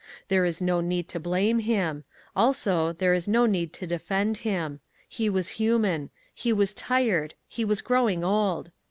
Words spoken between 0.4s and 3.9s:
is no need to blame him: also there is no need to